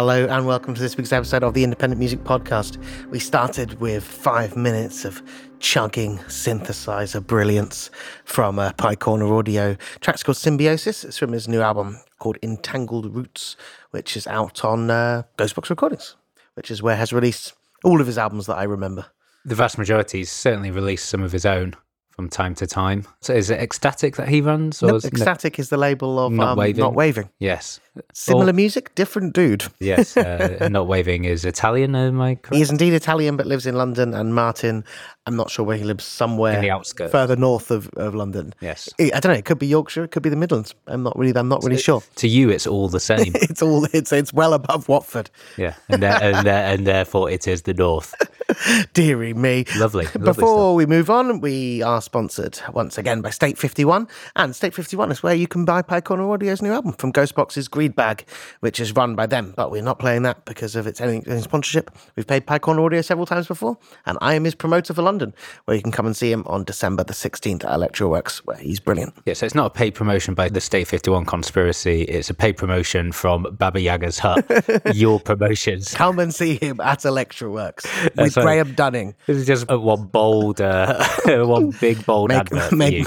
[0.00, 2.82] Hello, and welcome to this week's episode of the Independent Music Podcast.
[3.10, 5.22] We started with five minutes of
[5.58, 7.90] chugging synthesizer brilliance
[8.24, 9.76] from uh, Pye Corner Audio.
[10.00, 11.04] Track's called Symbiosis.
[11.04, 13.58] It's from his new album called Entangled Roots,
[13.90, 16.16] which is out on uh, Ghostbox Recordings,
[16.54, 17.52] which is where has released
[17.84, 19.04] all of his albums that I remember.
[19.44, 21.74] The vast majority, he's certainly released some of his own
[22.20, 23.06] from time to time.
[23.22, 24.82] So is it Ecstatic that he runs?
[24.82, 26.82] Or No, is Ecstatic is the label of Not um, Waving.
[26.82, 27.30] Not Waving.
[27.38, 27.80] Yes.
[28.12, 29.64] Similar Or- music, different dude.
[29.80, 30.18] yes.
[30.18, 32.54] Uh, Not Waving is Italian, am I correct?
[32.54, 34.12] He is indeed Italian, but lives in London.
[34.12, 34.84] And Martin,
[35.26, 37.10] I'm not sure where he lives, somewhere In the outskirts.
[37.10, 38.52] further north of, of London.
[38.60, 38.88] Yes.
[39.00, 39.38] I don't know.
[39.38, 40.04] It could be Yorkshire.
[40.04, 40.74] It could be the Midlands.
[40.86, 41.34] I'm not really.
[41.38, 42.02] I'm not really sure.
[42.16, 43.32] To you, it's all the same.
[43.50, 43.86] It's all.
[43.92, 45.30] It's it's well above Watford.
[45.56, 45.74] yeah.
[45.88, 48.14] And, there, and, there, and therefore, it is the North.
[48.92, 49.64] Deary me.
[49.76, 50.04] Lovely.
[50.06, 54.08] lovely Before we move on, we are sponsored once again by State 51.
[54.34, 57.68] And State 51 is where you can buy Pye Corner Audio's new album from Ghostbox's
[57.68, 58.24] Greed Bag,
[58.58, 59.54] which is run by them.
[59.56, 61.88] But we're not playing that because of its any, sponsorship.
[62.16, 65.32] We've paid Pye Corner Audio several times before, and I am his promoter for London,
[65.66, 68.80] where you can come and see him on December the 16th at Electrowerkz, where he's
[68.80, 69.14] brilliant.
[69.24, 72.02] Yeah, so it's not a paid promotion by the State 51 conspiracy.
[72.02, 74.44] It's a paid promotion from Baba Yaga's hut.
[74.94, 75.94] Your promotions.
[75.94, 78.34] Come and see him at Electrowerkz with.
[78.34, 79.14] Graham Dunning.
[79.26, 83.06] This is just one bold, uh, one big bold advert for Make-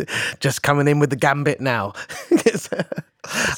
[0.40, 1.92] just coming in with the gambit now.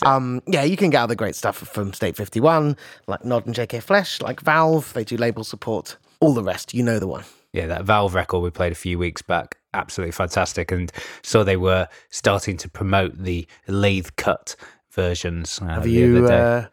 [0.05, 2.76] um, yeah, you can get other great stuff from State 51,
[3.06, 4.93] like Nod and JK Flesh, like Valve.
[4.93, 5.97] They do label support.
[6.21, 7.25] All the rest, you know the one.
[7.53, 10.73] Yeah, that Valve record we played a few weeks back, absolutely fantastic.
[10.73, 10.91] And
[11.23, 14.56] so they were starting to promote the lathe cut
[14.91, 15.61] versions.
[15.62, 16.27] Uh, Have you?
[16.27, 16.67] Uh,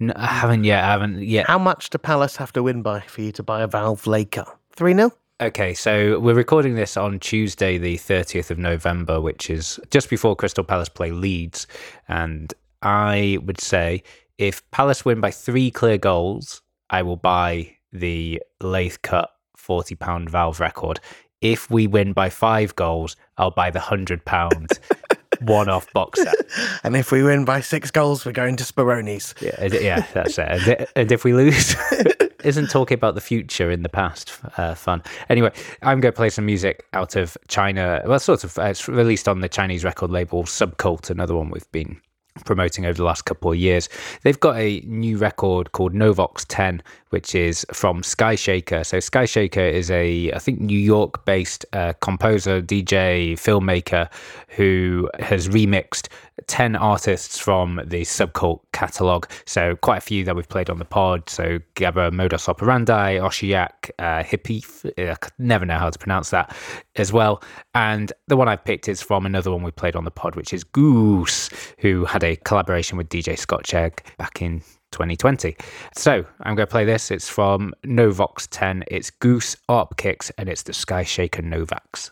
[0.00, 0.82] No, I haven't yet.
[0.84, 1.46] I haven't yet.
[1.46, 4.44] how much do Palace have to win by for you to buy a Valve Laker?
[4.74, 5.12] 3 0?
[5.38, 10.34] Okay, so we're recording this on Tuesday, the 30th of November, which is just before
[10.34, 11.66] Crystal Palace play Leeds.
[12.08, 14.02] And I would say
[14.38, 20.58] if Palace win by three clear goals, I will buy the lathe cut £40 valve
[20.58, 21.00] record.
[21.42, 24.78] If we win by five goals, I'll buy the £100
[25.42, 26.34] one off box set.
[26.82, 29.34] And if we win by six goals, we're going to Speroni's.
[29.42, 30.90] Yeah, yeah, that's it.
[30.96, 31.76] And if we lose,
[32.46, 35.02] isn't talking about the future in the past uh, fun?
[35.28, 35.50] Anyway,
[35.82, 38.02] I'm going to play some music out of China.
[38.06, 38.56] Well, sort of.
[38.58, 42.00] Uh, it's released on the Chinese record label Subcult, another one we've been
[42.44, 43.88] promoting over the last couple of years.
[44.22, 48.84] They've got a new record called Novox 10, which is from Sky Shaker.
[48.84, 54.10] So Sky Shaker is a, I think, New York-based uh, composer, DJ, filmmaker
[54.48, 56.08] who has remixed
[56.46, 59.30] 10 artists from the Subcult catalogue.
[59.46, 61.28] So quite a few that we've played on the pod.
[61.28, 64.64] So Gabber Modus Operandi, Osheyack, uh, Hippie,
[64.98, 66.54] I could never know how to pronounce that
[66.96, 67.42] as well.
[67.74, 70.52] And the one I've picked is from another one we played on the pod, which
[70.52, 74.60] is Gooooose, who had a collaboration with DJ Scotch Egg back in
[74.92, 75.56] 2020.
[75.94, 77.10] So I'm going to play this.
[77.10, 78.84] It's from Novox 10.
[78.88, 82.10] It's Gooooose Arp Kicks and it's the Sky Shaker Novax.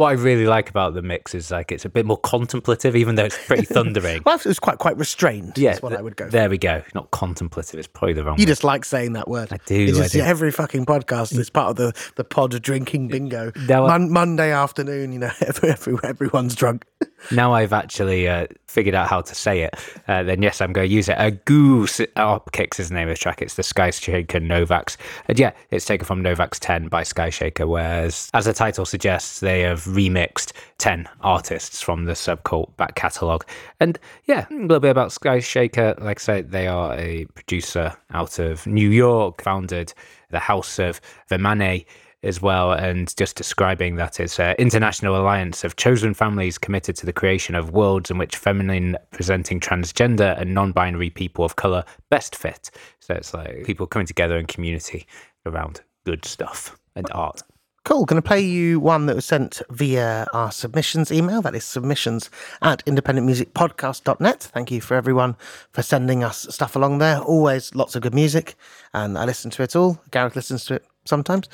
[0.00, 3.14] What I really like about the mix is like it's a bit more contemplative, even
[3.14, 4.22] though it's pretty thundering.
[4.24, 5.56] Well, it was quite quite restrained.
[5.58, 6.24] yeah, that's what th- I would go.
[6.24, 6.30] For.
[6.30, 6.82] There we go.
[6.94, 7.78] Not contemplative.
[7.78, 8.38] It's probably the wrong.
[8.38, 8.48] You word.
[8.48, 9.52] just like saying that word.
[9.52, 10.20] I do, It's I do.
[10.20, 13.52] Every fucking podcast is part of the, the pod drinking bingo.
[13.68, 16.84] Mon- Monday afternoon, you know, every, every, everyone's drunk.
[17.30, 19.74] now I've actually uh, figured out how to say it,
[20.08, 21.16] uh, then yes, I'm going to use it.
[21.18, 23.42] A Goose Opkicks is the name of the track.
[23.42, 24.96] It's the Sky Shaker Novax.
[25.26, 29.40] And yeah, it's taken from Novax 10 by Sky Shaker, whereas, as the title suggests,
[29.40, 33.44] they have remixed 10 artists from the subcult back catalogue.
[33.80, 35.94] And yeah, a little bit about Sky Shaker.
[36.00, 39.92] Like I say, they are a producer out of New York, founded
[40.30, 41.00] the House of
[41.30, 41.84] Vermane
[42.22, 47.06] as well, and just describing that it's an international alliance of chosen families committed to
[47.06, 51.84] the creation of worlds in which feminine presenting transgender and non binary people of color
[52.10, 52.70] best fit.
[53.00, 55.06] So it's like people coming together in community
[55.46, 57.42] around good stuff and art.
[57.84, 58.04] Cool.
[58.04, 61.40] Going to play you one that was sent via our submissions email.
[61.40, 62.28] That is submissions
[62.60, 64.42] at independentmusicpodcast.net.
[64.42, 65.34] Thank you for everyone
[65.72, 67.18] for sending us stuff along there.
[67.20, 68.54] Always lots of good music,
[68.92, 69.98] and I listen to it all.
[70.10, 71.48] Gareth listens to it sometimes,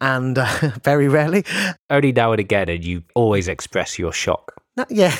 [0.00, 1.44] and uh, very rarely.
[1.88, 4.54] Only now and again, and you always express your shock.
[4.76, 5.14] No, yeah,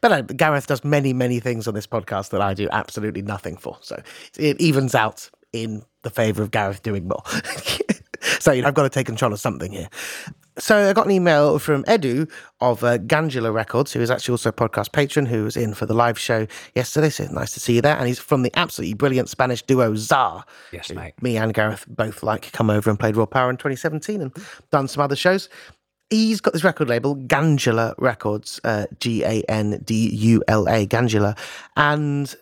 [0.00, 3.56] but uh, Gareth does many, many things on this podcast that I do absolutely nothing
[3.56, 3.78] for.
[3.80, 4.02] So
[4.36, 7.22] it evens out in the favour of Gareth doing more.
[8.40, 9.88] so you know, I've got to take control of something here.
[10.58, 14.48] So I got an email from Edu of uh, Gandula Records, who is actually also
[14.48, 17.10] a podcast patron, who was in for the live show yesterday.
[17.10, 17.96] So nice to see you there.
[17.96, 20.44] And he's from the absolutely brilliant Spanish duo Zar.
[20.72, 21.14] Yes, mate.
[21.22, 24.32] Me and Gareth both like come over and played Raw Power in 2017 and
[24.70, 25.48] done some other shows.
[26.10, 30.86] He's got this record label, Gandula Records, uh, G A N D U L A,
[30.86, 31.36] Gandula,
[31.76, 32.34] and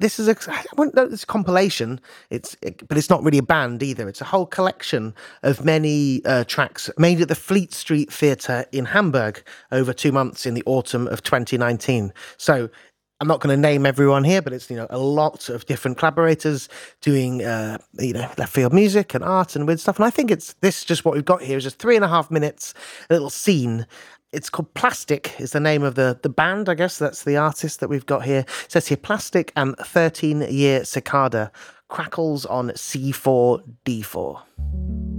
[0.00, 2.00] this is a I wouldn't know this compilation.
[2.30, 4.08] It's it, but it's not really a band either.
[4.08, 8.86] It's a whole collection of many uh, tracks made at the Fleet Street Theatre in
[8.86, 12.12] Hamburg over two months in the autumn of 2019.
[12.36, 12.68] So.
[13.20, 15.98] I'm not going to name everyone here, but it's you know a lot of different
[15.98, 16.68] collaborators
[17.00, 19.96] doing uh, you know left field music and art and weird stuff.
[19.96, 22.08] And I think it's this just what we've got here is just three and a
[22.08, 22.74] half minutes,
[23.10, 23.88] a little scene.
[24.30, 26.68] It's called Plastic is the name of the the band.
[26.68, 28.40] I guess that's the artist that we've got here.
[28.40, 31.50] It says here Plastic and 13 year cicada
[31.88, 35.17] crackles on C4D4.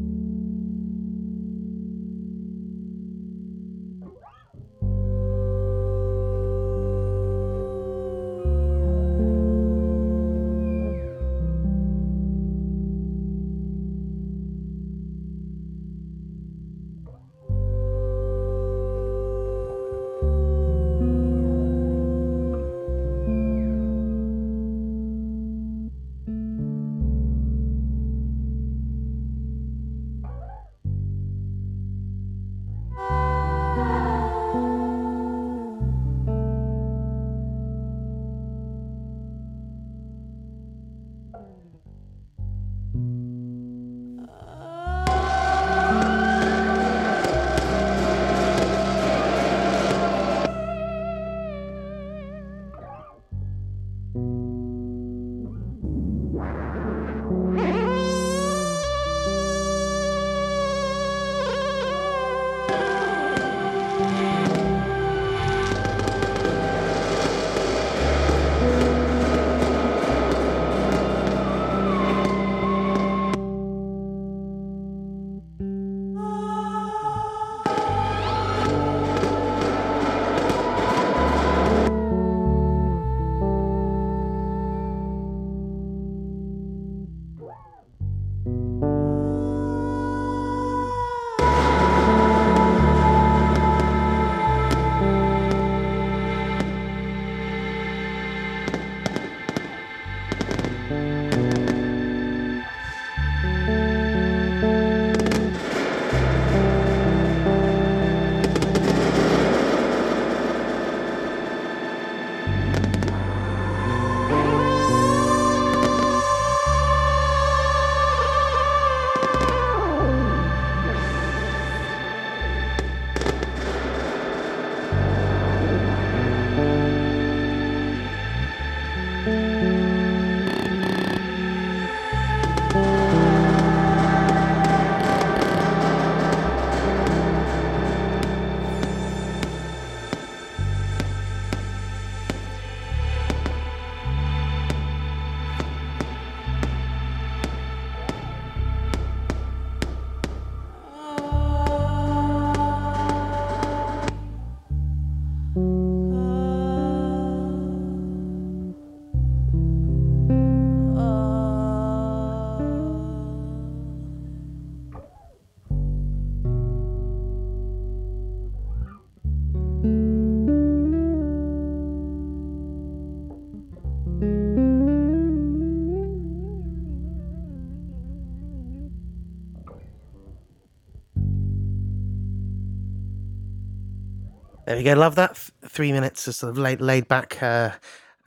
[184.70, 184.94] There we go.
[184.94, 185.36] Love that.
[185.66, 187.72] Three minutes of sort of laid, laid back, uh,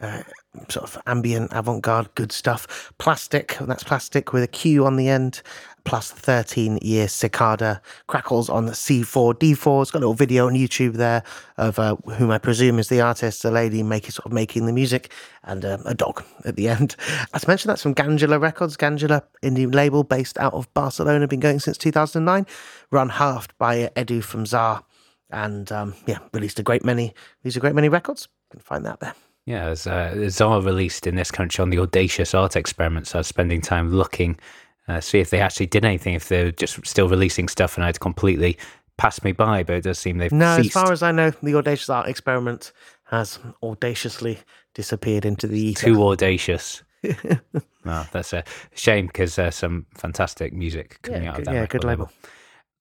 [0.00, 0.24] uh,
[0.68, 2.92] sort of ambient, avant garde, good stuff.
[2.98, 5.40] Plastic, that's plastic with a Q on the end,
[5.84, 7.80] plus 13 year cicada.
[8.08, 9.82] Crackles on the C4, D4.
[9.82, 11.22] It's got a little video on YouTube there
[11.58, 14.72] of uh, whom I presume is the artist, a lady making sort of making the
[14.72, 15.12] music,
[15.44, 16.96] and um, a dog at the end.
[17.34, 18.76] As mentioned, that's from Gandula Records.
[18.76, 22.48] Gandula, indie label based out of Barcelona, been going since 2009,
[22.90, 24.82] run halved by Edu from Czar
[25.32, 27.14] and um, yeah, released a great many.
[27.42, 28.28] These are great many records.
[28.50, 29.14] You can find that there.
[29.46, 33.08] Yeah, as uh, all released in this country on the Audacious Art Experiment.
[33.08, 34.38] So I was spending time looking,
[34.86, 37.98] uh, see if they actually did anything, if they're just still releasing stuff, and I'd
[37.98, 38.56] completely
[38.98, 39.64] passed me by.
[39.64, 40.76] But it does seem they've No, ceased.
[40.76, 42.72] as far as I know, the Audacious Art Experiment
[43.06, 44.38] has audaciously
[44.74, 45.86] disappeared into the ether.
[45.86, 46.82] too audacious.
[47.84, 51.66] no, that's a shame because there's some fantastic music coming yeah, out of that yeah,
[51.66, 52.10] good label.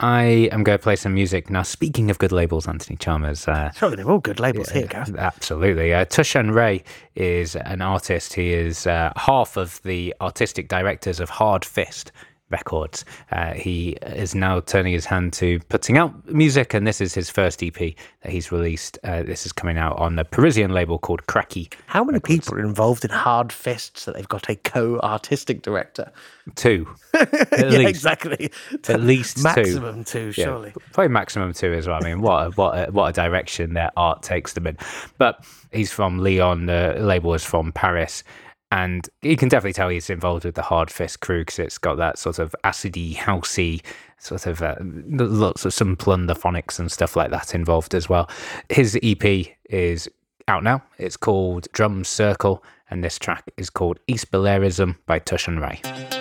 [0.02, 1.62] I am going to play some music now.
[1.62, 3.48] Speaking of good labels, Anthony Chalmers.
[3.48, 5.16] Uh, Surely they're all good labels here, Gav.
[5.16, 5.94] Absolutely.
[5.94, 6.84] Uh, Tushan Ray
[7.16, 8.34] is an artist.
[8.34, 12.12] He is uh, half of the artistic directors of Hard Fist
[12.52, 13.06] Records.
[13.32, 17.30] Uh, he is now turning his hand to putting out music, and this is his
[17.30, 18.98] first EP that he's released.
[19.04, 21.70] Uh, this is coming out on a Parisian label called Cracky.
[21.88, 26.12] How many people are involved in Hard Fists that they've got a co-artistic director?
[26.56, 26.88] Two.
[27.52, 27.90] Yeah, least.
[27.90, 28.52] exactly.
[28.88, 29.44] At least two.
[29.44, 30.74] maximum two, Yeah, surely.
[30.94, 32.00] probably maximum two as well.
[32.02, 34.78] I mean, what a, what a, what a direction their art takes them in.
[35.18, 36.66] But he's from Lyon.
[36.66, 38.24] The label is from Paris,
[38.72, 41.98] and you can definitely tell he's involved with the Hard Fist crew because it's got
[41.98, 43.82] that sort of acidy, housey
[44.18, 48.30] sort of uh, lots of some plunderphonics and stuff like that involved as well.
[48.70, 50.08] His EP is
[50.48, 50.84] out now.
[50.98, 56.21] It's called Drum Circle, and this track is called East Balearism by Tushan Ray.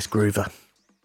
[0.00, 0.50] Nice groover.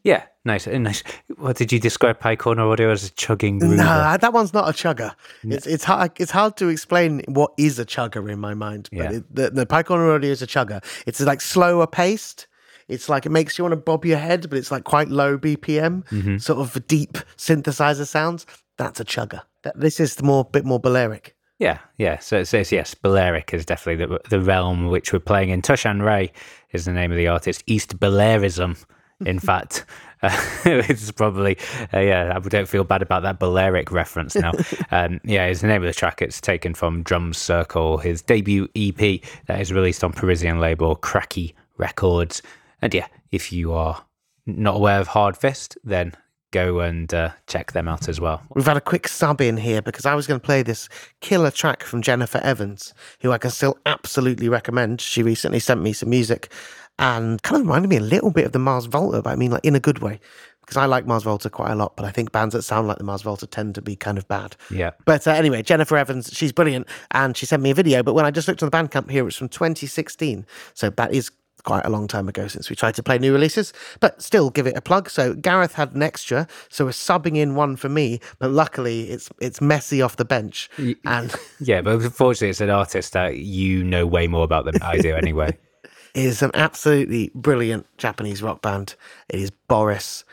[0.04, 1.04] Yeah, nice, nice.
[1.38, 3.78] What did you describe Pye Corner Audio as a chugging groover?
[3.78, 5.14] No, that one's not a chugger.
[5.44, 8.88] It's it's hard it's hard to explain what is a chugger in my mind.
[8.94, 9.12] But Yeah.
[9.18, 10.82] it, the, the Pye Corner Audio is a chugger.
[11.06, 12.48] It's like slower paced.
[12.88, 15.38] It's like it makes you want to bob your head, but it's like quite low
[15.38, 16.38] BPM, Mm-hmm.
[16.38, 18.46] sort of deep synthesizer sounds.
[18.78, 19.42] That's a chugger.
[19.64, 21.36] That, this is the more bit more Balearic.
[21.58, 22.20] Yeah, yeah.
[22.20, 25.62] So it says yes, Balearic is definitely the the realm which we're playing in.
[25.64, 26.32] Tushan Ray
[26.76, 27.64] is the name of the artist.
[27.66, 28.86] East Balearism,
[29.26, 29.86] in fact.
[30.22, 30.30] Uh,
[30.66, 31.58] it's probably
[31.94, 32.34] uh, yeah.
[32.36, 34.52] I don't feel bad about that Balearic reference now.
[34.92, 36.22] um, yeah, it's the name of the track.
[36.22, 41.56] It's taken from Drums Circle, his debut EP that is released on Parisian label Cracky
[41.78, 42.42] Records.
[42.82, 44.06] And yeah, if you are
[44.46, 46.14] not aware of Hard Fist, then
[46.56, 48.42] go and uh, check them out as well.
[48.56, 50.88] We've had a quick sub in here because I was going to play this
[51.20, 55.02] killer track from Jennifer Evans, who I can still absolutely recommend.
[55.02, 56.50] She recently sent me some music
[56.98, 59.52] and kind of reminded me a little bit of the Mars Volta, but I mean,
[59.52, 60.22] like in a good way.
[60.62, 62.98] Because I like Mars Volta quite a lot, but I think bands that sound like
[62.98, 64.56] the Mars Volta tend to be kind of bad.
[64.72, 64.92] Yeah.
[65.06, 68.02] But uh, anyway, Jennifer Evans, she's brilliant, and she sent me a video.
[68.02, 71.30] But when I just looked on the Bandcamp here, it's from 2016, so that is
[71.66, 73.74] quite a long time ago since we tried to play new releases.
[74.00, 75.10] But still, give it a plug.
[75.10, 78.22] So Gareth had an extra, so we're subbing in one for me.
[78.40, 80.70] But luckily, it's it's Messi off the bench,
[81.06, 84.98] and Yeah, but unfortunately, it's an artist that you know way more about than I
[84.98, 85.58] do anyway.
[86.14, 88.96] it is an absolutely brilliant Japanese rock band.
[89.30, 90.24] It is Boris.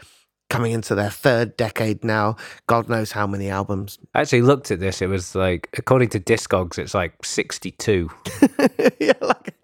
[0.53, 2.37] Coming into their third decade now,
[2.67, 3.99] God knows how many albums.
[4.15, 5.01] I actually looked at this.
[5.01, 8.11] It was like, according to Discogs, it's like 62.
[9.01, 9.55] yeah, like,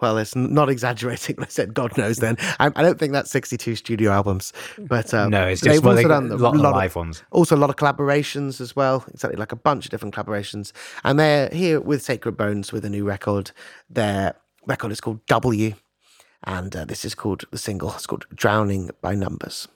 [0.00, 2.16] well, it's not exaggerating when I said God knows.
[2.16, 5.94] Then I, I don't think that's sixty-two studio albums, but um, No, it's just well,
[5.94, 7.22] they also done a a lot of lot live ones.
[7.30, 9.04] Also, a lot of collaborations as well.
[9.12, 10.72] Exactly, like a bunch of different collaborations,
[11.04, 13.50] and they're here with Sacred Bones with a new record.
[13.90, 14.34] Their
[14.66, 15.74] record is called W,
[16.44, 17.92] and uh, this is called the single.
[17.92, 19.68] It's called Drowning by Numbers.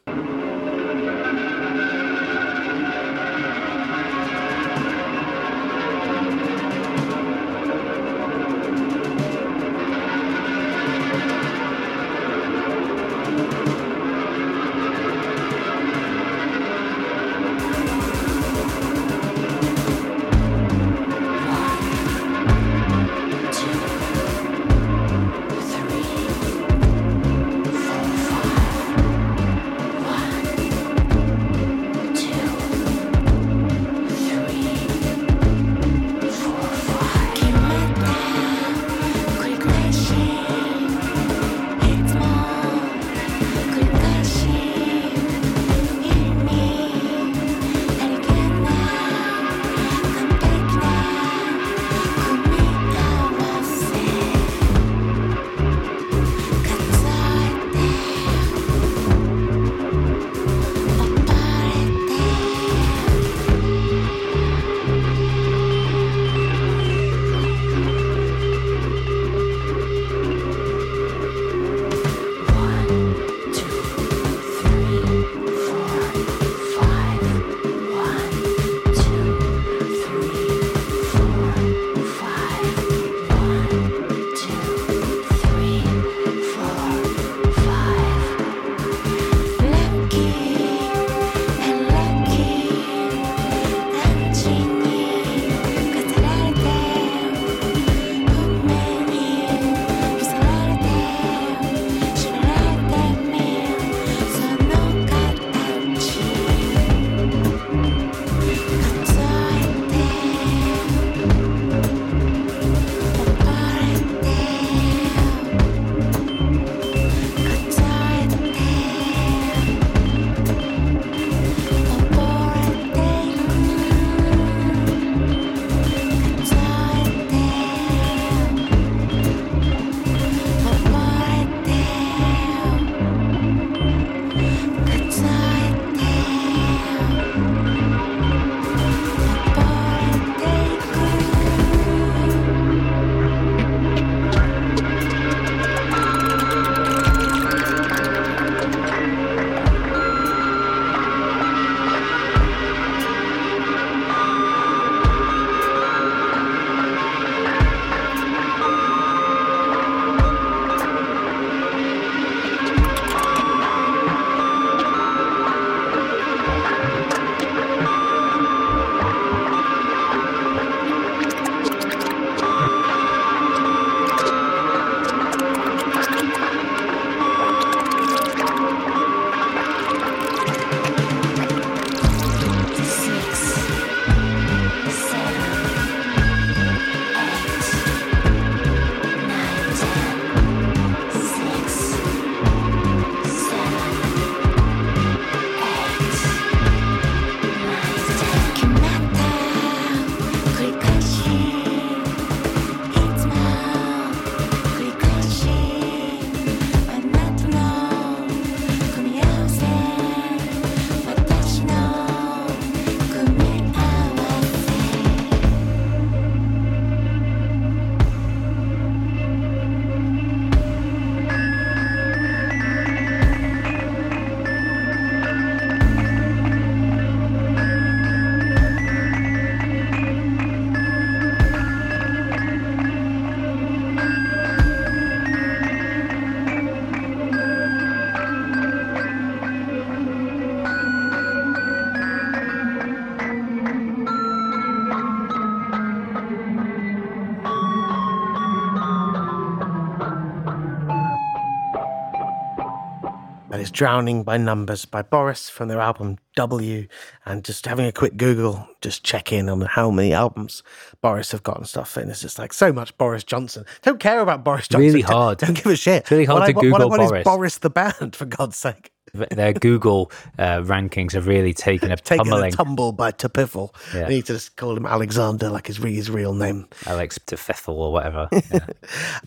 [253.72, 256.86] Drowning by Numbers by Boris from their album W.
[257.26, 260.62] And just having a quick Google, just check in on how many albums
[261.00, 261.96] Boris have got and stuff.
[261.96, 263.64] And it's just like so much Boris Johnson.
[263.82, 264.86] Don't care about Boris Johnson.
[264.86, 265.38] Really Don't- hard.
[265.38, 266.02] Don't give a shit.
[266.02, 267.24] It's really hard What to I, what- what Google want is Boris.
[267.24, 268.91] Boris the band, for God's sake.
[269.14, 273.74] Their Google uh, rankings have really taken a Taking a tumble by Topiffle.
[273.94, 274.06] Yeah.
[274.06, 276.66] I need to just call him Alexander, like his, his real name.
[276.86, 278.28] Alex Tefethel or whatever.
[278.52, 278.66] Yeah.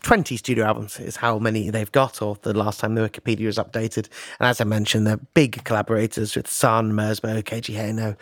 [0.03, 3.57] 20 studio albums is how many they've got, or the last time the Wikipedia was
[3.57, 4.07] updated.
[4.39, 8.17] And as I mentioned, they're big collaborators with Sunn, Merzbow, Keiji Haino,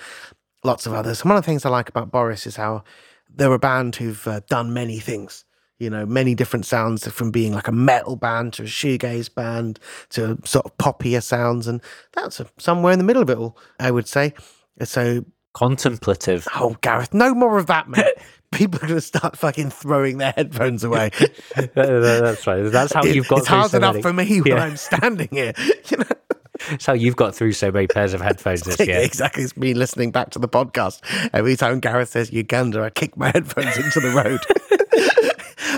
[0.63, 1.21] lots of others.
[1.21, 2.84] And one of the things I like about Boris is how
[3.30, 5.43] they're a band who've uh, done many things.
[5.84, 9.80] You know, many different sounds from being like a metal band to a shoegaze band
[10.12, 11.67] to sort of poppier sounds.
[11.67, 11.82] And
[12.13, 14.34] that's somewhere in the middle of it all, I would say.
[14.84, 16.48] So Contemplative.
[16.56, 18.06] Oh, Gareth, no more of that, mate.
[18.52, 21.10] People are going to start fucking throwing their headphones away.
[21.76, 22.62] That's right.
[22.63, 24.02] That's how you've got it's through hard so enough many.
[24.02, 24.63] for me when Yeah.
[24.63, 25.54] I'm standing here.
[25.89, 26.06] You know,
[26.69, 29.00] That's how you've got through so many pairs of headphones this year.
[29.02, 29.43] exactly.
[29.43, 31.02] It's me listening back to the podcast.
[31.34, 34.39] Every time Gareth says Uganda, I kick my headphones into the road.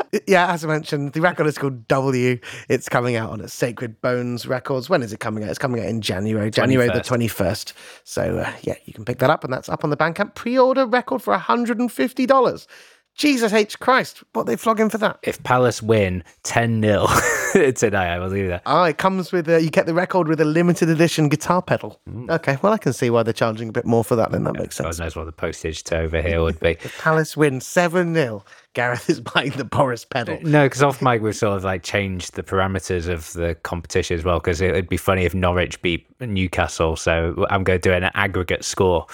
[0.28, 2.40] yeah, as I mentioned, the record is called W.
[2.70, 4.90] It's coming out on a Sacred Bones Records.
[4.90, 5.50] When is it coming out?
[5.50, 7.74] It's coming out in January, January the 21st.
[8.04, 10.58] So, uh, yeah, you can pick that up, and that's up on the Bandcamp pre
[10.58, 12.68] order record for $150.
[13.16, 13.80] Jesus H.
[13.80, 15.20] Christ, what they flogging for that?
[15.24, 17.08] If Palace win 10 0
[17.72, 18.64] tonight, I will do that.
[18.66, 22.02] Oh, it comes with a, you get the record with a limited edition guitar pedal.
[22.10, 22.30] Mm.
[22.30, 24.32] Okay, well, I can see why they're charging a bit more for that.
[24.32, 25.00] Then that makes God sense.
[25.00, 26.76] knows what the postage to over here would be.
[27.00, 30.38] Palace win seven 0 Gareth is buying the Boris pedal.
[30.42, 34.26] No, because off mic we've sort of like changed the parameters of the competition as
[34.26, 34.40] well.
[34.40, 38.12] Because it would be funny if Norwich beat Newcastle, so I'm going to do an
[38.14, 39.08] aggregate score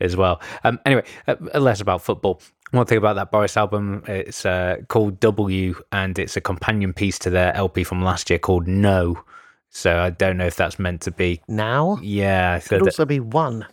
[0.00, 0.40] as well.
[0.64, 2.40] Um, anyway, uh, less about football.
[2.74, 7.20] One thing about that Boris album, it's uh, called W, and it's a companion piece
[7.20, 9.22] to their LP from last year called No.
[9.70, 11.40] So I don't know if that's meant to be.
[11.46, 13.64] Now Yeah, it could thought that, also be one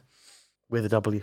[0.69, 1.21] with a W.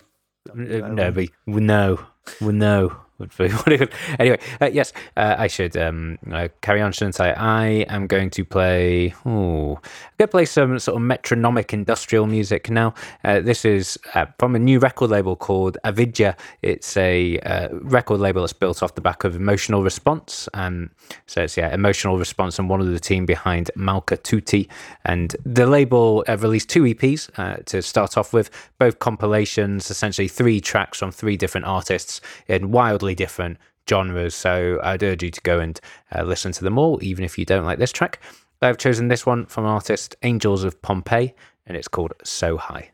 [0.50, 2.04] uh, no, but no,
[2.40, 2.96] well, no.
[3.18, 6.92] Would be what it would- Anyway, uh, yes, uh, I should um, uh, carry on,
[6.92, 7.31] shouldn't I?
[7.33, 9.14] I am going to play.
[9.24, 12.94] Oh, I'm going to play some sort of metronomic industrial music now.
[13.24, 16.37] Uh, this is uh, from a new record label called Avidya.
[16.62, 20.48] It's a uh, record label that's built off the back of Emotional Response.
[20.54, 20.90] Um,
[21.26, 24.68] so it's yeah, Emotional Response, and one of the team behind Malka Tuti.
[25.04, 30.98] And the label released two EPs to start off with, both compilations, essentially three tracks
[30.98, 34.34] from three different artists in wildly different genres.
[34.34, 35.80] So I'd urge you to go and
[36.14, 38.20] uh, listen to them all, even if you don't like this track.
[38.60, 41.34] I've chosen this one from artist Angels of Pompeii,
[41.66, 42.90] and it's called So High.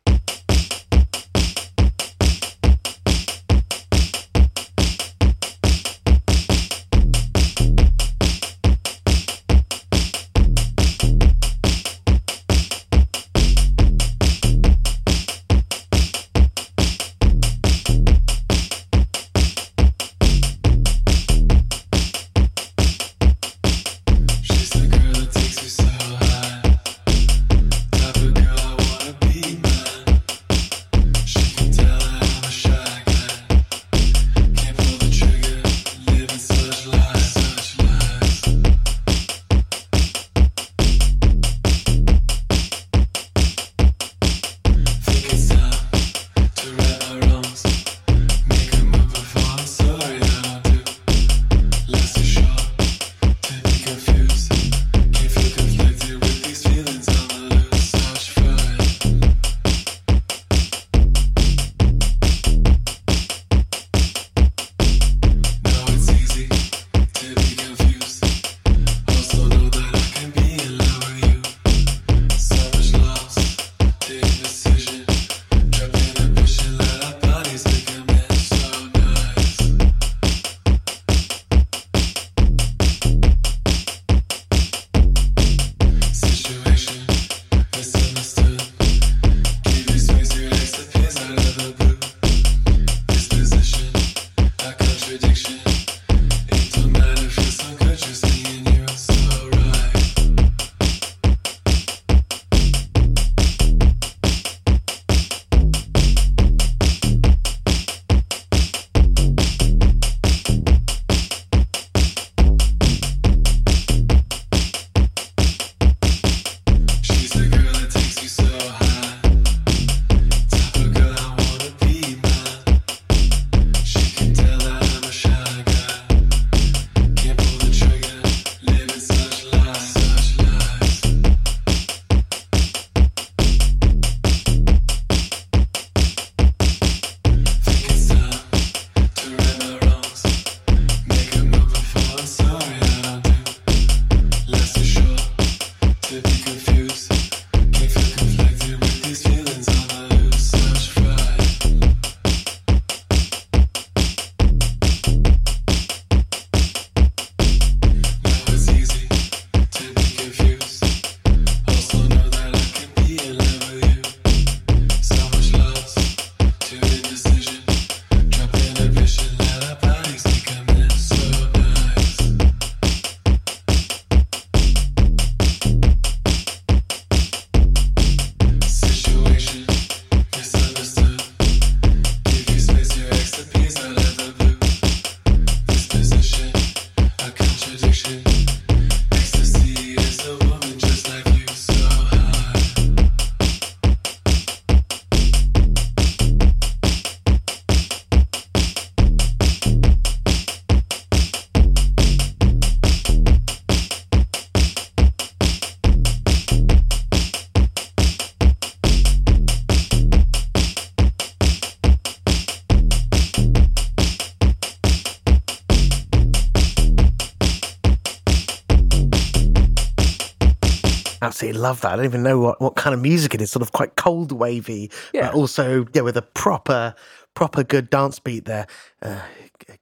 [221.55, 221.92] Absolutely love that.
[221.92, 223.50] I don't even know what, what kind of music it is.
[223.50, 225.27] Sort of quite cold wavy, Yeah.
[225.29, 226.94] but also yeah, with a proper
[227.35, 228.67] proper good dance beat there.
[229.02, 229.21] Uh,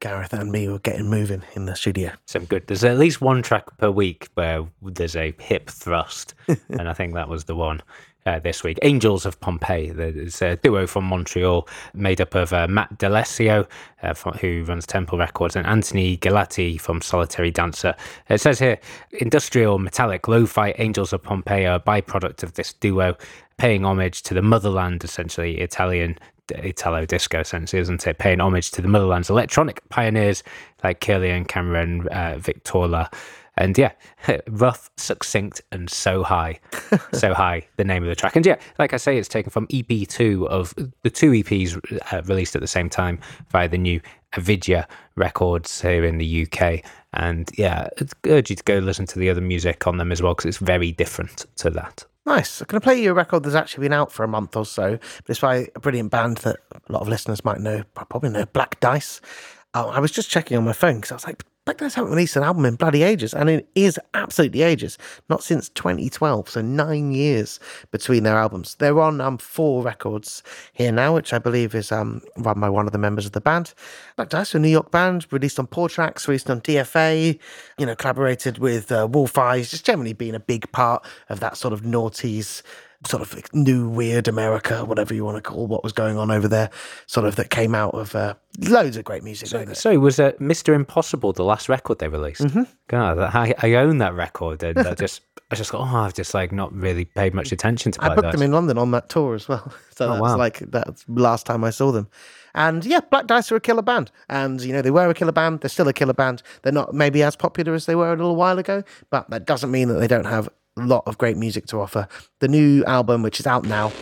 [0.01, 2.13] Gareth and me were getting moving in the studio.
[2.27, 2.67] Some good.
[2.67, 6.35] There's at least one track per week where there's a hip thrust,
[6.69, 7.83] and I think that was the one.
[8.25, 9.93] Uh, this week, Angels of Pompeii.
[9.99, 13.67] It's a duo from Montreal made up of uh, Matt D'Alessio,
[14.01, 17.97] uh, from, who runs Temple Records, and Anthony Galati from Solitary Dancer.
[18.29, 18.79] It says here
[19.11, 23.17] industrial, metallic, lo fi Angels of Pompeii are a byproduct of this duo,
[23.57, 26.17] paying homage to the motherland, essentially Italian
[26.67, 28.19] Italo disco, essentially, isn't it?
[28.19, 30.43] Paying homage to the motherland's electronic pioneers
[30.83, 33.11] like Killian, Cameron, uh, Victoria.
[33.57, 33.93] And yeah,
[34.49, 36.59] rough, succinct, and so high.
[37.13, 38.37] so high, the name of the track.
[38.37, 42.57] And yeah, like I say, it's taken from EP2 of the two EPs uh, released
[42.57, 43.19] at the same time
[43.51, 44.01] via the new
[44.33, 44.87] Avidia
[45.17, 46.83] records here in the UK.
[47.13, 50.23] And yeah, I urge you to go listen to the other music on them as
[50.23, 52.07] well because it's very different to that.
[52.25, 52.63] Nice.
[52.63, 54.93] Can I'm play you a record that's actually been out for a month or so,
[54.93, 56.57] but it's by a brilliant band that
[56.89, 59.21] a lot of listeners might know, probably know, Black Dice.
[59.75, 62.11] Oh, I was just checking on my phone because I was like, Black Dice haven't
[62.11, 64.99] released an album in bloody ages, and it is absolutely ages.
[65.29, 67.61] Not since 2012, so nine years
[67.93, 68.75] between their albums.
[68.75, 70.43] They're on um, four records
[70.73, 73.41] here now, which I believe is um, run by one of the members of the
[73.41, 73.75] band.
[74.17, 77.39] Black Dice, a New York band, released on Paw Tracks, released on DFA,
[77.79, 81.57] you know, collaborated with uh, Wolf Eyes, just generally being a big part of that
[81.57, 82.63] sort of noughties
[83.07, 86.49] sort of new weird America, whatever you want to call what was going on over
[86.49, 86.71] there,
[87.07, 89.49] sort of that came out of uh, loads of great music.
[89.49, 90.75] So, so was uh, Mr.
[90.75, 92.43] Impossible the last record they released?
[92.43, 92.63] Mm-hmm.
[92.89, 96.53] God, I, I own that record, and I just, I just, oh, I've just like
[96.53, 98.05] not really paid much attention to.
[98.05, 98.33] I booked Dice.
[98.35, 99.73] them in London on that tour as well.
[99.95, 100.39] So that's wow.
[100.39, 102.09] like that's last time I saw them.
[102.55, 104.11] And yeah, Black Dice are a killer band.
[104.31, 106.43] And you know, they were a killer band, they're still a killer band.
[106.63, 109.71] They're not maybe as popular as they were a little while ago, but that doesn't
[109.71, 112.09] mean that they don't have lot of great music to offer.
[112.41, 113.93] The new album, which is out now,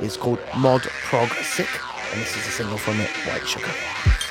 [0.00, 1.68] is called Mod Prog Sic,
[2.12, 4.23] and this is a single from it, White Sugar.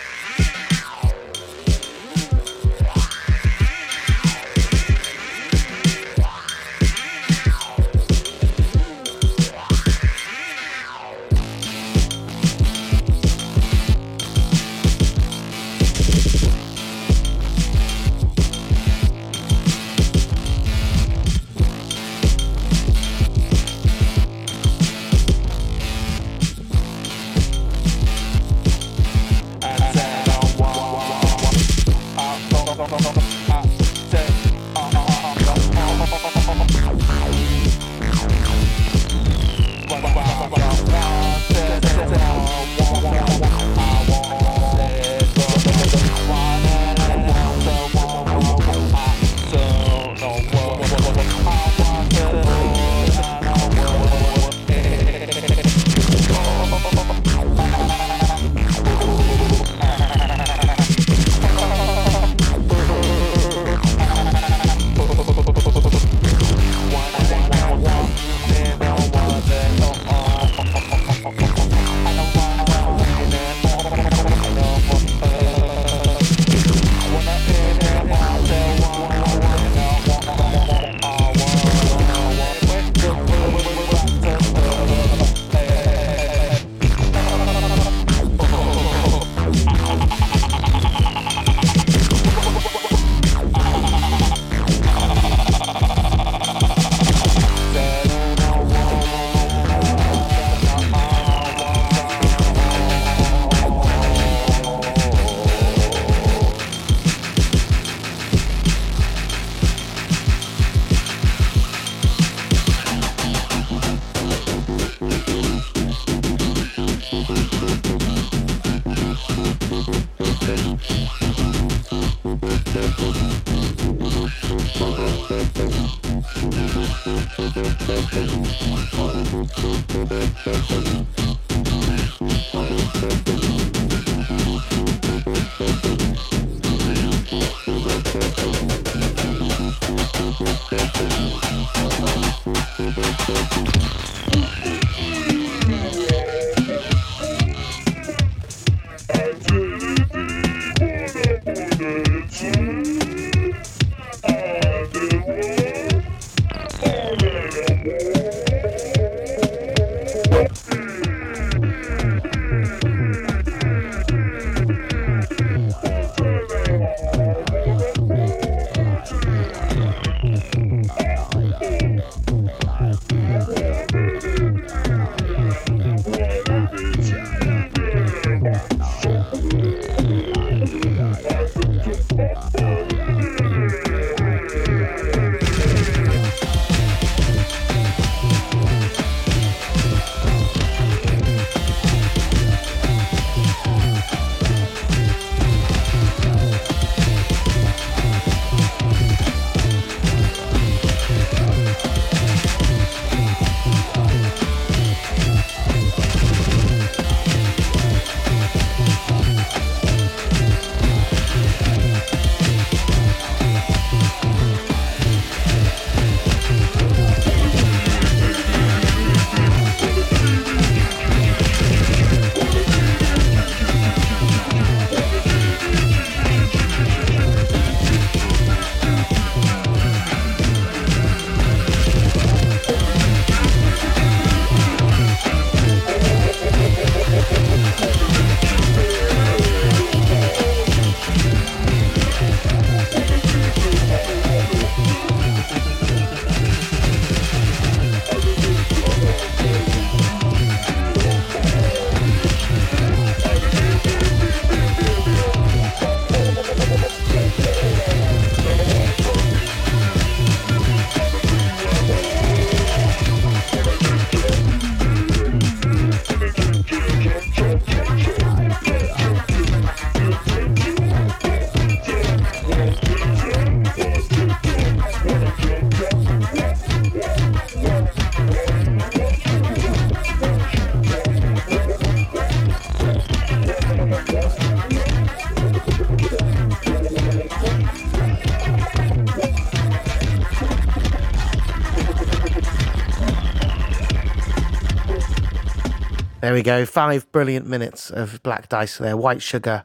[296.33, 296.65] There we go.
[296.65, 299.61] Five brilliant minutes of Black Dice there, White Sugar.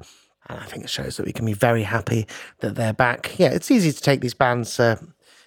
[0.51, 2.27] And I think it shows that we can be very happy
[2.61, 3.39] that they're back.
[3.39, 4.97] Yeah, it's easy to take these bands, uh,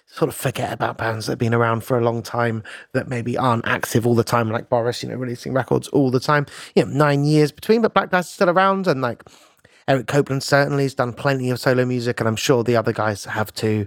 [0.06, 3.38] sort of forget about bands that have been around for a long time that maybe
[3.38, 6.44] aren't active all the time, like Boris, you know, releasing records all the time.
[6.74, 8.88] You know, nine years between, but Black Dice is still around.
[8.88, 9.22] And like
[9.86, 13.26] Eric Copeland certainly has done plenty of solo music, and I'm sure the other guys
[13.26, 13.86] have too.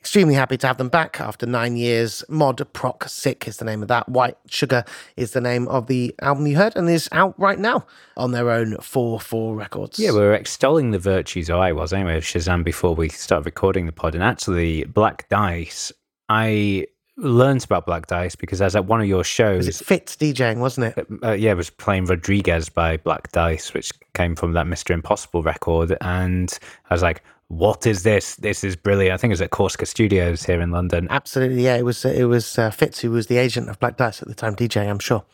[0.00, 2.24] Extremely happy to have them back after nine years.
[2.28, 4.08] Mod Prog Sic is the name of that.
[4.08, 4.82] White Sugar
[5.16, 7.86] is the name of the album you heard and is out right now
[8.16, 9.98] on their own 4 4 records.
[9.98, 13.44] Yeah, we were extolling the virtues, or I was anyway, of Shazam before we started
[13.44, 14.14] recording the pod.
[14.14, 15.92] And actually, Black Dice,
[16.30, 16.86] I
[17.18, 19.66] learned about Black Dice because I was at one of your shows.
[19.66, 21.06] Was it Fitz DJing, wasn't it?
[21.22, 24.92] Uh, yeah, it was playing Rodriguez by Black Dice, which came from that Mr.
[24.92, 25.96] Impossible record.
[26.00, 28.36] And I was like, what is this?
[28.36, 29.12] This is brilliant.
[29.12, 31.08] I think it was at Corsica Studios here in London.
[31.10, 31.76] Absolutely, yeah.
[31.76, 34.34] It was it was uh, Fitz who was the agent of Black Dice at the
[34.34, 34.88] time, DJ.
[34.88, 35.24] I'm sure,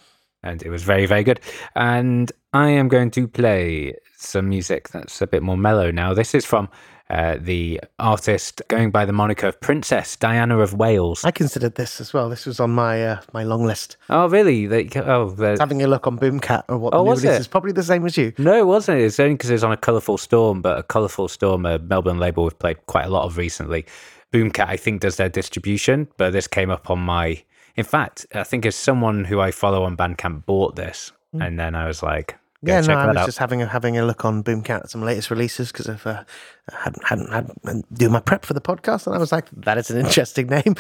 [0.43, 1.41] and it was very very good.
[1.75, 6.15] And I am going to play some music that's a bit more mellow now.
[6.15, 6.71] This is from
[7.09, 11.25] uh, the artist going by the moniker of Princess Diana of Wales.
[11.25, 12.29] I considered this as well.
[12.29, 13.97] This was on my uh, my long list.
[14.11, 14.67] Oh, really?
[14.67, 16.95] They, oh, having a look on Boomkat or what?
[16.95, 17.41] Oh, was it?
[17.41, 18.33] Is probably the same as you.
[18.39, 19.01] No, it wasn't.
[19.01, 22.19] It's only because it was on a Colourful Storm, but a Colourful Storm, a Melbourne
[22.19, 23.87] label we've played quite a lot of recently.
[24.33, 27.43] Boomkat, I think, does their distribution, but this came up on my.
[27.77, 31.47] In fact, I think as someone who I follow on Bandcamp bought this, mm.
[31.47, 33.27] and then I was like, yeah, no, I was out.
[33.27, 36.25] just having a, having a look on Boomkat at some latest releases because I've uh,
[36.73, 39.91] hadn't hadn't had do my prep for the podcast, and I was like, that is
[39.91, 40.75] an interesting name.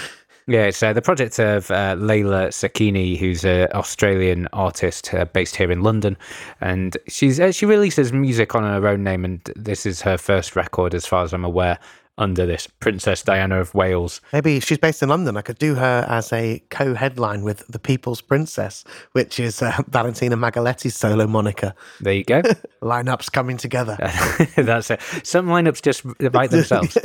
[0.49, 5.57] Yeah, it's uh, the project of uh, Layla Sakini, who's an Australian artist uh, based
[5.57, 6.17] here in London,
[6.61, 10.55] and she's uh, she releases music on her own name, and this is her first
[10.55, 11.79] record, as far as I'm aware
[12.19, 14.21] under this Princess Diana of Wales.
[14.33, 15.37] Maybe she's based in London.
[15.37, 19.83] I could do her as a co headline with The People's Princess, which is uh,
[19.89, 21.75] Valentina Magaletti's solo moniker.
[22.01, 22.43] There you go.
[22.83, 23.97] lineups coming together.
[24.57, 25.01] That's it.
[25.25, 26.03] Some lineups just
[26.33, 26.97] write themselves.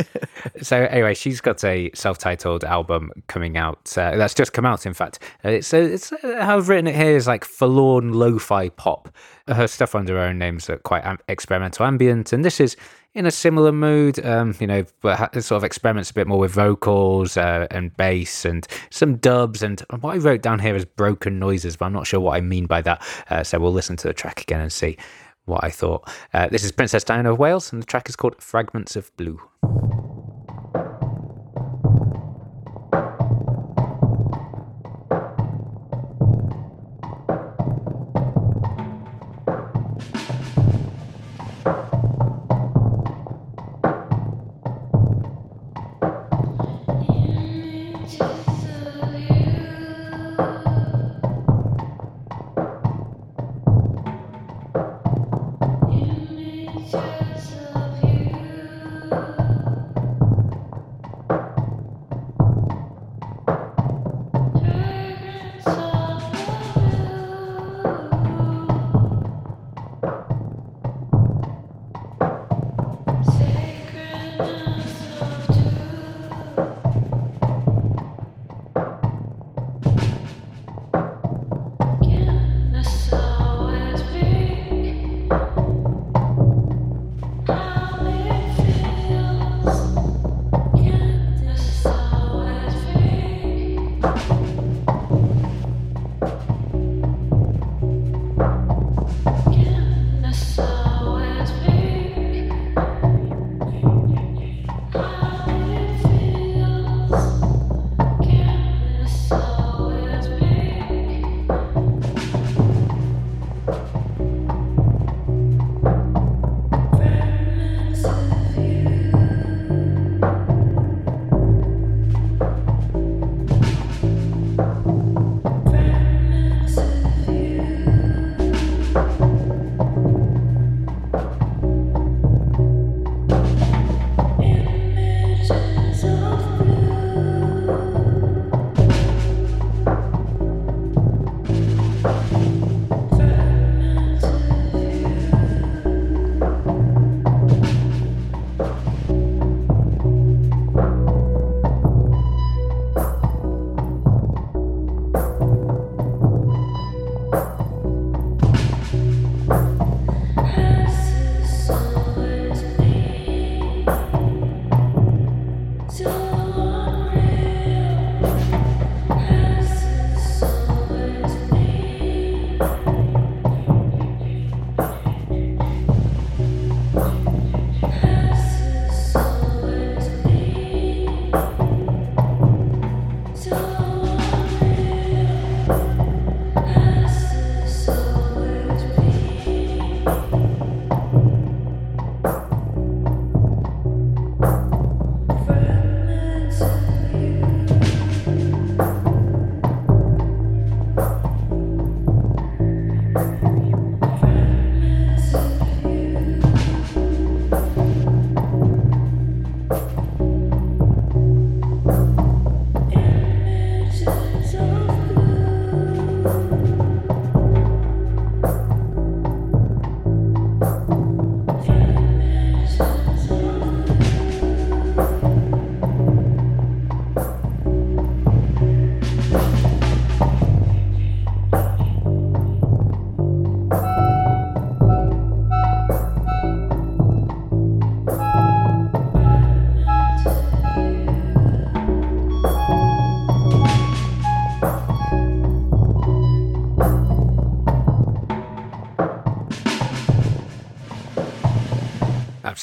[0.62, 3.98] so, anyway, she's got a self titled album coming out.
[3.98, 5.20] Uh, that's just come out, in fact.
[5.44, 9.14] Uh, it's, it's uh, how I've written it here is like forlorn lo fi pop.
[9.48, 12.78] Her stuff under her own names are quite experimental ambient, and this is
[13.14, 14.24] in a similar mood.
[14.26, 18.46] Um, you know, but sort of experiments a bit more with vocals uh, and bass
[18.46, 19.64] and some dubs.
[19.64, 22.42] And what I wrote down here is broken noises, but I'm not sure what I
[22.42, 23.06] mean by that.
[23.30, 24.98] Uh, so we'll listen to the track again and see
[25.46, 26.10] what I thought.
[26.34, 29.42] Uh, this is Princess Diana of Wales, and the track is called Fragments of Blue.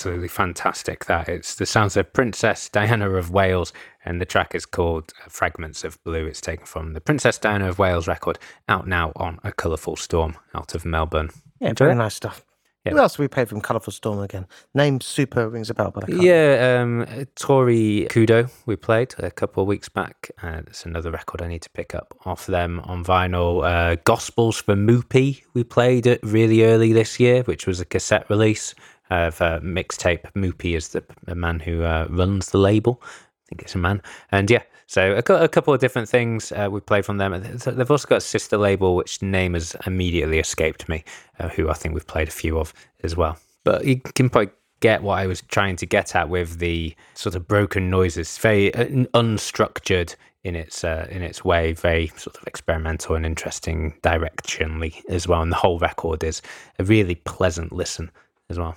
[0.09, 1.05] Absolutely fantastic.
[1.05, 3.75] That it's the sounds of Princess Diana of Wales,
[4.07, 6.25] and the track is called Fragments of Blue.
[6.25, 8.39] It's taken from the Princess Diana of Wales record,
[8.71, 11.29] out now on A Colourful Storm out of Melbourne.
[11.61, 11.99] Yeah, Enjoy very it?
[11.99, 12.43] nice stuff.
[12.87, 12.93] Yeah.
[12.93, 14.47] Who else have we played from Colourful Storm again?
[14.73, 16.09] Name super rings a bell, but.
[16.09, 20.31] Yeah, um, Tori Kudo, we played a couple of weeks back.
[20.43, 23.63] Uh, it's another record I need to pick up off them on vinyl.
[23.63, 28.31] Uh, Gospels for Moopy, we played it really early this year, which was a cassette
[28.31, 28.75] release
[29.11, 30.31] of a mixtape.
[30.35, 33.01] Moopy is the, the man who uh, runs the label.
[33.03, 34.03] I think it's a man.
[34.31, 37.33] And yeah, so a, a couple of different things uh, we played from them.
[37.41, 41.05] They've also got a sister label, which name has immediately escaped me,
[41.39, 43.39] uh, who I think we've played a few of as well.
[43.65, 47.35] But you can probably get what I was trying to get at with the sort
[47.35, 52.47] of broken noises, very uh, unstructured in its uh, in its way, very sort of
[52.47, 55.43] experimental and interesting directionally as well.
[55.43, 56.41] And the whole record is
[56.79, 58.11] a really pleasant listen
[58.49, 58.77] as well.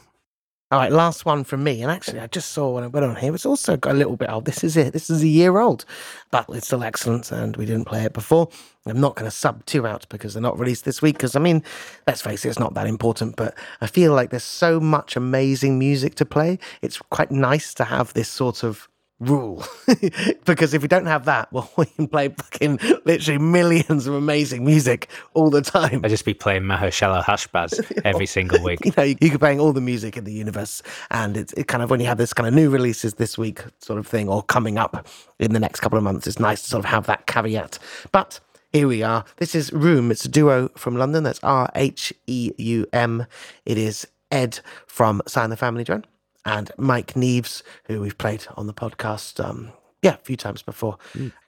[0.71, 1.81] All right, last one from me.
[1.81, 4.15] And actually, I just saw when I went on here, it's also got a little
[4.15, 4.45] bit old.
[4.45, 4.93] This is it.
[4.93, 5.83] This is a year old,
[6.31, 7.29] but it's still excellent.
[7.29, 8.47] And we didn't play it before.
[8.85, 11.17] I'm not going to sub two out because they're not released this week.
[11.17, 11.61] Because, I mean,
[12.07, 13.35] let's face it, it's not that important.
[13.35, 16.57] But I feel like there's so much amazing music to play.
[16.81, 18.87] It's quite nice to have this sort of
[19.21, 19.63] rule
[20.45, 24.65] because if we don't have that well we can play fucking literally millions of amazing
[24.65, 28.83] music all the time I'd just be playing Mahershala Hashbaz every single week.
[28.85, 31.83] you know, you could playing all the music in the universe, and it's it kind
[31.83, 34.43] of when you have this kind of new releases this week sort of thing, or
[34.43, 35.07] coming up
[35.39, 37.79] in the next couple of months, it's nice to sort of have that caveat.
[38.11, 38.39] But
[38.71, 39.25] here we are.
[39.37, 40.11] This is Rheum.
[40.11, 41.23] It's a duo from London.
[41.23, 43.25] That's R H E U M.
[43.65, 46.05] It is Ed from Sly and the Family Drone
[46.45, 49.43] and Mike Neves, who we've played on the podcast.
[49.43, 49.71] Um,
[50.01, 50.97] yeah, a few times before.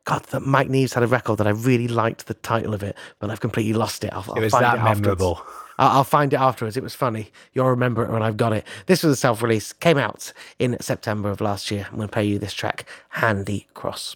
[0.06, 2.96] God, that Mike Neves had a record that I really liked the title of it,
[3.20, 4.12] but I've completely lost it.
[4.14, 5.02] I'll, I'll It was find that it afterwards.
[5.02, 5.42] memorable.
[5.80, 6.78] I'll I'll find it afterwards.
[6.78, 7.32] It was funny.
[7.54, 8.68] You'll remember it when I've got it.
[8.86, 11.88] This was a self release, came out in September of last year.
[11.90, 14.16] I'm going to play you this track, Handy Cross.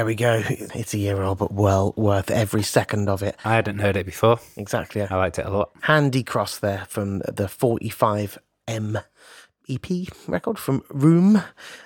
[0.00, 0.42] we go.
[0.48, 3.36] It's a year old, but well worth every second of it.
[3.44, 4.38] I hadn't heard it before.
[4.56, 5.02] Exactly.
[5.02, 5.70] I liked it a lot.
[5.82, 9.04] Handy cross there from the 45M
[9.68, 9.86] EP
[10.26, 11.42] record from Rheum.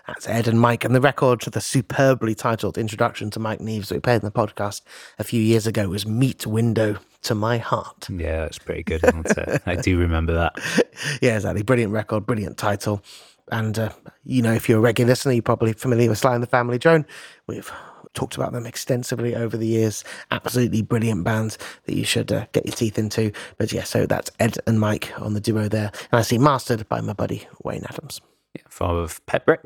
[0.06, 0.84] That's Ed and Mike.
[0.84, 4.24] And the record to the superbly titled Introduction to Mike Neves that we played in
[4.24, 4.82] the podcast
[5.18, 8.08] a few years ago was Meet Window to My Heart.
[8.08, 9.04] Yeah, that's pretty good.
[9.66, 10.58] I do remember that.
[11.20, 11.62] Yeah, exactly.
[11.62, 13.02] Brilliant record, brilliant title.
[13.52, 13.90] And, uh,
[14.24, 16.78] you know, if you're a regular listener, you're probably familiar with Sly and the Family
[16.78, 17.04] Drone.
[17.46, 17.70] We've
[18.16, 20.02] talked about them extensively over the years.
[20.30, 23.30] Absolutely brilliant bands that you should uh, get your teeth into.
[23.58, 25.92] But yeah, so that's Ed and Mike on the duo there.
[26.10, 28.20] And I see mastered by my buddy Wayne Adams.
[28.54, 29.60] Yeah, of Pet Brick.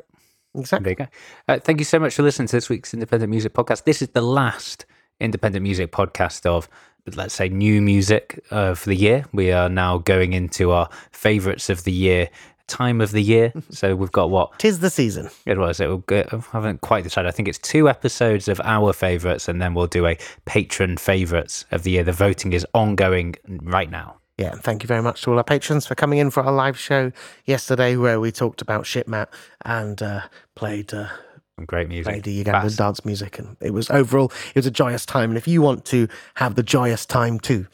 [0.53, 0.83] Exactly.
[0.93, 1.11] There you
[1.47, 1.53] go.
[1.53, 3.85] Uh, thank you so much for listening to this week's Independent Music Podcast.
[3.85, 4.85] This is the last
[5.21, 6.67] independent music podcast of
[7.15, 9.25] let's say new music uh, for the year.
[9.33, 12.29] We are now going into our favorites of the year
[12.71, 13.53] time of the year.
[13.71, 14.59] So we've got what?
[14.59, 15.29] Tis the season.
[15.45, 15.79] It was.
[15.79, 17.27] It will I haven't quite decided.
[17.29, 21.65] I think it's two episodes of our favourites, and then we'll do a patron favourites
[21.71, 22.03] of the year.
[22.03, 24.17] The voting is ongoing right now.
[24.37, 26.51] Yeah, and thank you very much to all our patrons for coming in for our
[26.51, 27.11] live show
[27.45, 29.29] yesterday, where we talked about Shipmat
[29.63, 30.21] and uh,
[30.55, 30.93] played.
[30.93, 31.07] Uh,
[31.65, 32.11] great music.
[32.11, 35.29] Played the Ugandan dance music, and it was overall it was a joyous time.
[35.29, 37.67] And if you want to have the joyous time too,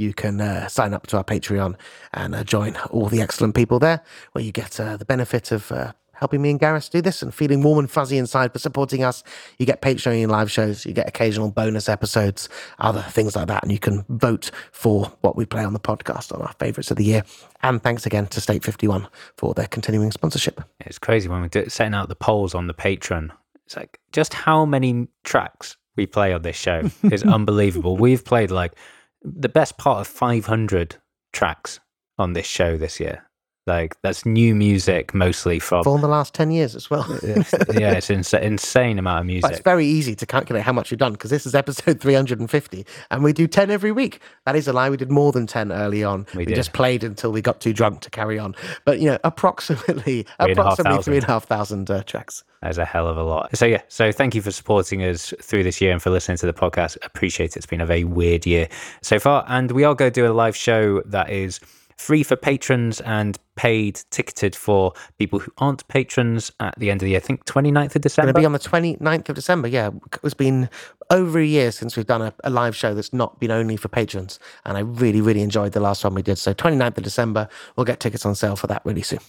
[0.00, 1.76] you can uh, sign up to our Patreon
[2.14, 5.70] and uh, join all the excellent people there, where you get uh, the benefit of
[5.70, 9.04] uh, helping me and Gareth do this and feeling warm and fuzzy inside for supporting
[9.04, 9.22] us.
[9.58, 12.48] You get Patreon live shows, you get occasional bonus episodes,
[12.78, 16.32] other things like that, and you can vote for what we play on the podcast
[16.34, 17.22] on our favourites of the year.
[17.62, 20.62] And thanks again to State 51 for their continuing sponsorship.
[20.80, 23.30] It's crazy when we're setting out the polls on the Patreon.
[23.66, 27.96] It's like just how many tracks we play on this show is unbelievable.
[27.96, 28.74] We've played like
[29.22, 30.96] the best part of 500
[31.32, 31.80] tracks
[32.18, 33.29] on this show this year.
[33.66, 37.06] Like that's new music mostly from for the last ten years as well.
[37.22, 39.42] yeah, it's an insane amount of music.
[39.42, 42.86] But it's very easy to calculate how much you've done because this is episode 350,
[43.10, 44.20] and we do ten every week.
[44.46, 44.88] That is a lie.
[44.88, 46.26] We did more than ten early on.
[46.34, 48.56] We, we just played until we got too drunk to carry on.
[48.86, 52.42] But you know, approximately three approximately three and a half thousand uh, tracks.
[52.62, 53.56] That's a hell of a lot.
[53.56, 56.46] So yeah, so thank you for supporting us through this year and for listening to
[56.46, 56.96] the podcast.
[57.02, 57.56] Appreciate it.
[57.56, 58.68] It's been a very weird year
[59.02, 61.60] so far, and we are going to do a live show that is
[62.00, 67.04] free for patrons and paid ticketed for people who aren't patrons at the end of
[67.04, 67.18] the year.
[67.18, 68.32] I think 29th of December.
[68.32, 69.68] Going to be on the 29th of December.
[69.68, 69.90] Yeah,
[70.22, 70.70] it's been
[71.10, 73.88] over a year since we've done a, a, live show that's not been only for
[73.88, 76.38] patrons, and I really, really enjoyed the last one we did.
[76.38, 79.20] So 29th of December, we'll get tickets on sale for that really soon.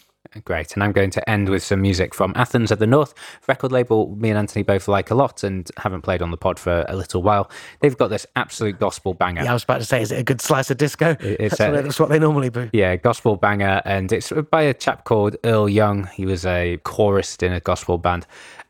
[0.46, 0.74] Great.
[0.74, 3.14] And I'm going to end with some music from Athens of the North,
[3.48, 6.58] record label me and Anthony both like a lot and haven't played on the pod
[6.58, 7.50] for a little while.
[7.82, 9.44] They've got this absolute gospel banger.
[9.44, 11.18] Yeah, I was about to say, is it a good slice of disco?
[11.20, 12.70] It's that's, a, what, that's what they normally do.
[12.72, 13.82] Yeah, gospel banger.
[13.84, 16.08] And it's by a chap called Earl Young.
[16.08, 18.26] He was a chorist in a gospel band.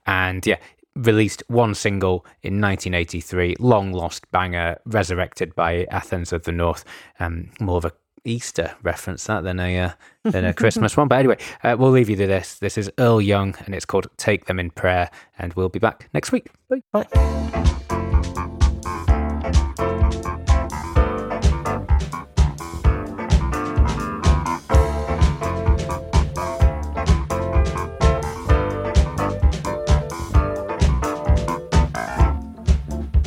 [0.08, 0.58] And yeah,
[0.96, 6.84] released one single in 1983, long lost banger, resurrected by Athens of the North.
[7.20, 7.92] Um, more of a
[8.24, 9.92] Easter reference that than a uh,
[10.24, 11.08] than a Christmas one.
[11.08, 12.60] But anyway, uh, we'll leave you to this.
[12.60, 15.10] This is Earl Young, and it's called "Take Them in Prayer,"
[15.40, 16.48] and we'll be back next week.
[16.70, 16.82] Bye.
[16.92, 17.08] Bye.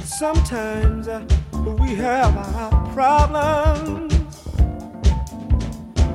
[0.05, 1.27] Sometimes uh,
[1.81, 4.04] we have our problems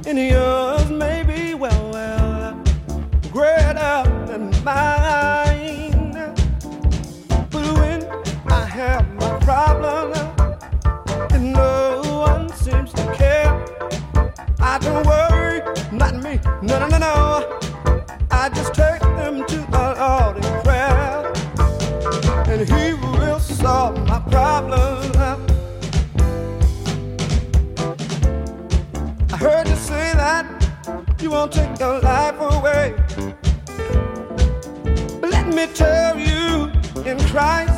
[0.10, 2.64] and yours may be well, well
[3.32, 6.34] greater than mine.
[7.51, 8.03] But when
[8.47, 10.09] I have my problem
[31.80, 32.94] your life away.
[35.22, 36.72] But let me tell you,
[37.06, 37.68] in Christ,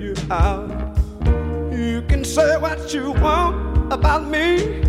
[0.00, 0.70] you out.
[1.72, 4.82] You can say what you want about me.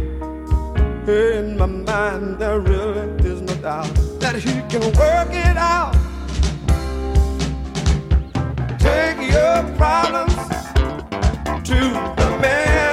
[1.07, 5.93] In my mind, there really is no doubt that he can work it out.
[8.79, 10.35] Take your problems
[11.67, 11.79] to
[12.19, 12.88] the man.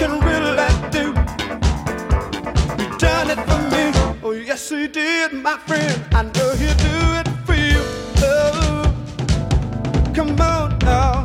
[0.00, 0.56] Can really
[0.90, 1.12] do.
[2.80, 3.84] He done it for me.
[4.22, 5.94] Oh, yes, he did, my friend.
[6.12, 7.82] I know he'll do it for you.
[8.24, 8.82] Oh,
[10.14, 11.22] come on now.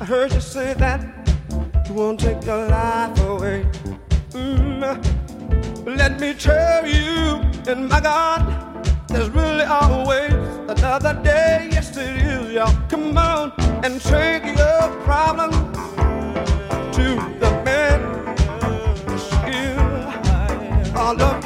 [0.00, 1.00] I heard you say that
[1.86, 3.64] you won't take your life away.
[4.32, 4.82] Mm,
[5.86, 8.69] let me tell you, and my God,
[9.10, 10.32] there's really always
[10.68, 11.68] another day.
[11.72, 12.72] Yes, it is, y'all.
[12.88, 13.52] Come on
[13.84, 15.50] and take your problem
[16.92, 17.06] to
[17.40, 18.00] the man.
[20.96, 21.39] All of